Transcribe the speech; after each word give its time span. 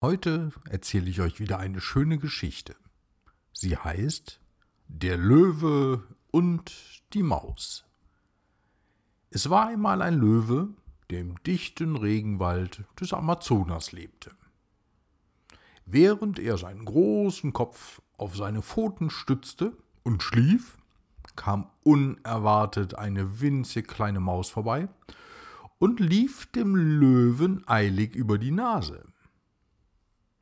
Heute 0.00 0.52
erzähle 0.70 1.10
ich 1.10 1.20
euch 1.20 1.40
wieder 1.40 1.58
eine 1.58 1.80
schöne 1.80 2.18
Geschichte. 2.18 2.76
Sie 3.52 3.76
heißt 3.76 4.40
Der 4.86 5.16
Löwe 5.16 6.04
und 6.30 6.72
die 7.14 7.24
Maus. 7.24 7.84
Es 9.30 9.50
war 9.50 9.66
einmal 9.66 10.00
ein 10.00 10.14
Löwe, 10.14 10.68
der 11.10 11.18
im 11.18 11.42
dichten 11.42 11.96
Regenwald 11.96 12.84
des 13.00 13.12
Amazonas 13.12 13.90
lebte. 13.90 14.30
Während 15.84 16.38
er 16.38 16.58
seinen 16.58 16.84
großen 16.84 17.52
Kopf 17.52 18.00
auf 18.18 18.36
seine 18.36 18.62
Pfoten 18.62 19.10
stützte 19.10 19.76
und 20.04 20.22
schlief, 20.22 20.78
kam 21.34 21.70
unerwartet 21.82 22.94
eine 22.94 23.40
winzig 23.40 23.88
kleine 23.88 24.20
Maus 24.20 24.48
vorbei 24.48 24.88
und 25.80 25.98
lief 25.98 26.46
dem 26.52 26.76
Löwen 26.76 27.66
eilig 27.66 28.14
über 28.14 28.38
die 28.38 28.52
Nase. 28.52 29.04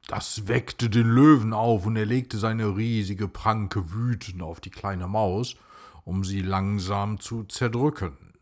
Das 0.06 0.46
weckte 0.46 0.88
den 0.88 1.08
Löwen 1.08 1.52
auf, 1.52 1.84
und 1.84 1.96
er 1.96 2.06
legte 2.06 2.38
seine 2.38 2.76
riesige 2.76 3.26
Pranke 3.26 3.92
wütend 3.92 4.40
auf 4.40 4.60
die 4.60 4.70
kleine 4.70 5.08
Maus, 5.08 5.56
um 6.04 6.22
sie 6.22 6.42
langsam 6.42 7.18
zu 7.18 7.42
zerdrücken. 7.44 8.34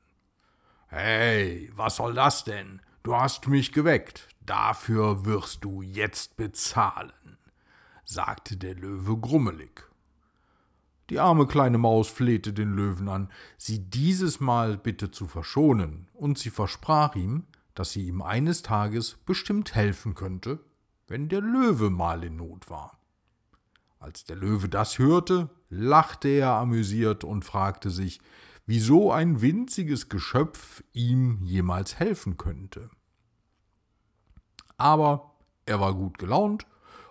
Hey, 0.88 1.72
was 1.74 1.96
soll 1.96 2.14
das 2.14 2.44
denn? 2.44 2.82
Du 3.02 3.16
hast 3.16 3.48
mich 3.48 3.72
geweckt, 3.72 4.28
dafür 4.44 5.24
wirst 5.24 5.64
du 5.64 5.80
jetzt 5.80 6.36
bezahlen, 6.36 7.38
sagte 8.04 8.58
der 8.58 8.74
Löwe 8.74 9.16
grummelig. 9.16 9.88
Die 11.10 11.18
arme 11.18 11.46
kleine 11.46 11.78
Maus 11.78 12.08
flehte 12.08 12.52
den 12.52 12.74
Löwen 12.74 13.08
an, 13.08 13.30
sie 13.56 13.78
dieses 13.78 14.40
Mal 14.40 14.76
bitte 14.76 15.10
zu 15.10 15.26
verschonen, 15.26 16.08
und 16.12 16.38
sie 16.38 16.50
versprach 16.50 17.14
ihm, 17.14 17.44
dass 17.74 17.92
sie 17.92 18.06
ihm 18.06 18.22
eines 18.22 18.62
Tages 18.62 19.16
bestimmt 19.26 19.74
helfen 19.74 20.14
könnte, 20.14 20.60
wenn 21.06 21.28
der 21.28 21.40
Löwe 21.40 21.90
mal 21.90 22.24
in 22.24 22.36
Not 22.36 22.70
war. 22.70 22.98
Als 23.98 24.24
der 24.24 24.36
Löwe 24.36 24.68
das 24.68 24.98
hörte, 24.98 25.50
lachte 25.70 26.28
er 26.28 26.50
amüsiert 26.50 27.24
und 27.24 27.44
fragte 27.44 27.90
sich, 27.90 28.20
wieso 28.66 29.12
ein 29.12 29.40
winziges 29.40 30.08
Geschöpf 30.08 30.82
ihm 30.92 31.42
jemals 31.42 31.98
helfen 31.98 32.36
könnte. 32.36 32.90
Aber 34.76 35.34
er 35.66 35.80
war 35.80 35.94
gut 35.94 36.18
gelaunt 36.18 36.66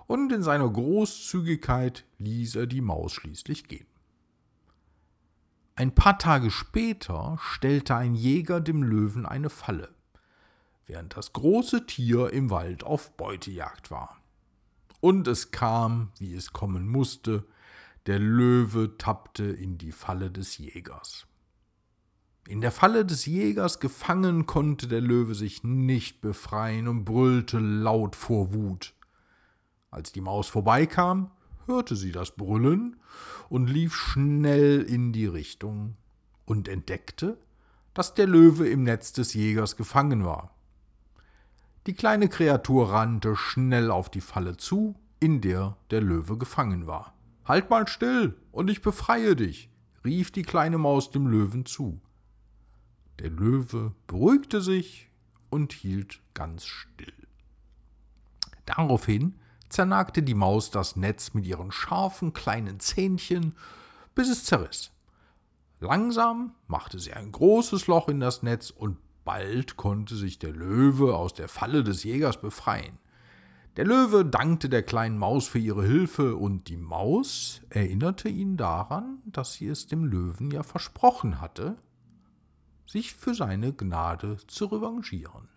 und 0.08 0.32
in 0.32 0.44
seiner 0.44 0.70
Großzügigkeit 0.70 2.06
ließ 2.18 2.56
er 2.56 2.68
die 2.68 2.82
Maus 2.82 3.14
schließlich 3.14 3.68
gehen. 3.68 3.88
Ein 5.76 5.96
paar 5.96 6.20
Tage 6.20 6.52
später 6.52 7.40
stellte 7.42 7.96
ein 7.96 8.14
Jäger 8.14 8.62
dem 8.62 8.84
Löwen 8.84 9.26
eine 9.26 9.50
Falle 9.50 9.90
während 10.88 11.16
das 11.18 11.34
große 11.34 11.86
Tier 11.86 12.32
im 12.32 12.50
Wald 12.50 12.84
auf 12.84 13.12
Beutejagd 13.18 13.92
war. 13.92 14.18
Und 15.00 15.28
es 15.28 15.52
kam, 15.52 16.12
wie 16.20 16.34
es 16.34 16.54
kommen 16.54 16.88
musste, 16.88 17.46
der 18.06 18.20
Löwe 18.20 18.98
tappte 18.98 19.44
in 19.44 19.78
die 19.78 19.92
Falle 19.92 20.32
des 20.32 20.58
Jägers. 20.58 21.26
In 22.48 22.60
der 22.60 22.72
Falle 22.72 23.06
des 23.06 23.26
Jägers 23.26 23.80
gefangen 23.80 24.46
konnte 24.46 24.88
der 24.88 25.00
Löwe 25.00 25.34
sich 25.34 25.64
nicht 25.64 26.20
befreien 26.20 26.90
und 26.90 27.06
brüllte 27.06 27.60
laut 27.60 28.18
vor 28.18 28.54
Wut. 28.54 28.94
Als 29.92 30.12
die 30.12 30.22
Maus 30.22 30.50
vorbeikam, 30.50 31.32
hörte 31.68 31.96
sie 31.96 32.12
das 32.12 32.36
Brüllen 32.36 32.98
und 33.48 33.68
lief 33.68 33.96
schnell 33.96 34.82
in 34.82 35.14
die 35.14 35.28
Richtung 35.28 35.96
und 36.46 36.68
entdeckte, 36.68 37.38
dass 37.94 38.14
der 38.14 38.28
Löwe 38.28 38.68
im 38.68 38.84
Netz 38.84 39.14
des 39.14 39.34
Jägers 39.34 39.78
gefangen 39.78 40.26
war. 40.26 40.54
Die 41.86 41.94
kleine 41.94 42.30
Kreatur 42.30 42.92
rannte 42.92 43.36
schnell 43.36 43.92
auf 43.92 44.10
die 44.10 44.22
Falle 44.22 44.56
zu, 44.56 44.96
in 45.20 45.42
der 45.42 45.76
der 45.92 46.02
Löwe 46.02 46.38
gefangen 46.38 46.88
war. 46.88 47.14
Halt 47.46 47.70
mal 47.70 47.88
still, 47.88 48.38
und 48.52 48.70
ich 48.70 48.82
befreie 48.82 49.36
dich, 49.36 49.70
rief 50.06 50.32
die 50.32 50.44
kleine 50.44 50.78
Maus 50.78 51.12
dem 51.12 51.28
Löwen 51.28 51.66
zu. 51.66 52.00
Der 53.20 53.30
Löwe 53.30 53.94
beruhigte 54.08 54.62
sich 54.62 55.10
und 55.50 55.74
hielt 55.74 56.22
ganz 56.34 56.66
still. 56.66 57.14
Daraufhin 58.66 59.36
zernagte 59.68 60.24
die 60.24 60.36
Maus 60.36 60.72
das 60.72 60.96
Netz 60.96 61.34
mit 61.34 61.46
ihren 61.46 61.72
scharfen 61.72 62.32
kleinen 62.32 62.80
Zähnchen, 62.80 63.56
bis 64.16 64.30
es 64.30 64.46
zerriss. 64.46 64.92
Langsam 65.82 66.54
machte 66.68 66.98
sie 66.98 67.12
ein 67.12 67.32
großes 67.32 67.88
Loch 67.88 68.08
in 68.08 68.22
das 68.22 68.42
Netz 68.42 68.70
und 68.70 68.98
Bald 69.24 69.78
konnte 69.78 70.16
sich 70.16 70.40
der 70.40 70.52
Löwe 70.52 71.16
aus 71.16 71.34
der 71.34 71.48
Falle 71.48 71.84
des 71.84 72.04
Jägers 72.04 72.40
befreien. 72.40 72.98
Der 73.76 73.86
Löwe 73.86 74.24
dankte 74.24 74.70
der 74.70 74.84
kleinen 74.84 75.18
Maus 75.18 75.48
für 75.48 75.60
ihre 75.60 75.84
Hilfe, 75.84 76.36
und 76.36 76.68
die 76.68 76.78
Maus 76.78 77.62
erinnerte 77.70 78.30
ihn 78.30 78.56
daran, 78.56 79.20
dass 79.26 79.54
sie 79.54 79.68
es 79.68 79.88
dem 79.88 80.06
Löwen 80.06 80.52
ja 80.52 80.62
versprochen 80.62 81.42
hatte, 81.42 81.78
sich 82.86 83.14
für 83.14 83.34
seine 83.34 83.74
Gnade 83.74 84.38
zu 84.48 84.66
revanchieren. 84.66 85.48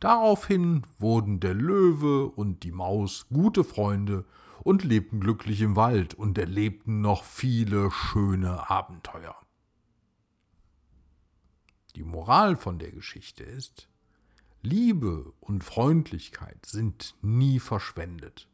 Daraufhin 0.00 0.82
wurden 0.98 1.40
der 1.40 1.54
Löwe 1.54 2.26
und 2.26 2.64
die 2.64 2.72
Maus 2.72 3.28
gute 3.32 3.64
Freunde 3.64 4.24
und 4.64 4.84
lebten 4.84 5.20
glücklich 5.20 5.60
im 5.60 5.76
Wald 5.76 6.14
und 6.14 6.36
erlebten 6.36 7.00
noch 7.00 7.24
viele 7.24 7.90
schöne 7.90 8.68
Abenteuer. 8.68 9.36
Die 11.96 12.02
Moral 12.02 12.56
von 12.56 12.78
der 12.78 12.90
Geschichte 12.90 13.44
ist, 13.44 13.88
Liebe 14.62 15.32
und 15.40 15.64
Freundlichkeit 15.64 16.64
sind 16.64 17.14
nie 17.20 17.58
verschwendet. 17.58 18.48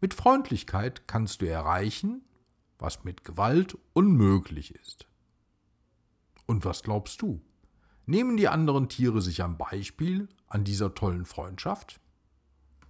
Mit 0.00 0.14
Freundlichkeit 0.14 1.06
kannst 1.08 1.40
du 1.40 1.46
erreichen, 1.48 2.22
was 2.78 3.04
mit 3.04 3.24
Gewalt 3.24 3.78
unmöglich 3.94 4.74
ist. 4.74 5.06
Und 6.46 6.64
was 6.64 6.82
glaubst 6.82 7.22
du? 7.22 7.40
Nehmen 8.04 8.36
die 8.36 8.48
anderen 8.48 8.88
Tiere 8.88 9.22
sich 9.22 9.42
ein 9.42 9.56
Beispiel 9.56 10.28
an 10.46 10.64
dieser 10.64 10.94
tollen 10.94 11.24
Freundschaft? 11.24 12.00